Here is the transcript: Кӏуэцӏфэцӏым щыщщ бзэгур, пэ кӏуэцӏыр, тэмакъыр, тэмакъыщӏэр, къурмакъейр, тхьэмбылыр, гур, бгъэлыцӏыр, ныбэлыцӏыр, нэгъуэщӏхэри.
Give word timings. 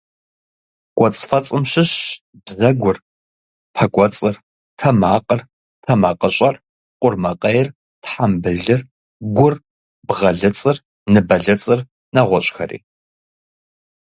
Кӏуэцӏфэцӏым 0.97 1.63
щыщщ 1.71 1.99
бзэгур, 2.45 2.97
пэ 3.73 3.85
кӏуэцӏыр, 3.93 4.35
тэмакъыр, 4.79 5.41
тэмакъыщӏэр, 5.83 6.55
къурмакъейр, 6.99 7.67
тхьэмбылыр, 8.03 8.81
гур, 9.37 9.53
бгъэлыцӏыр, 10.07 10.77
ныбэлыцӏыр, 11.13 11.79
нэгъуэщӏхэри. 12.13 12.79